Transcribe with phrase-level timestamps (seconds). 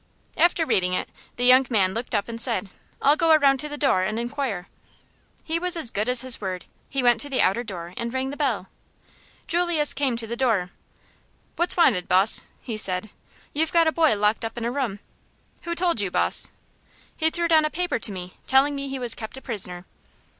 [0.35, 2.69] After reading it, the young man looked up and said:
[3.03, 4.67] "I'll go around to the door and inquire."
[5.43, 6.65] He was as good as his word.
[6.89, 8.67] He went to the outer door and rang the bell.
[9.45, 10.71] Julius came to the door.
[11.55, 13.11] "What's wanted, boss?" he said.
[13.53, 15.01] "You've got a boy locked up in a room."
[15.65, 16.49] "Who told you, boss?"
[17.15, 19.85] "He threw down a paper to me, telling me he was kept a prisoner."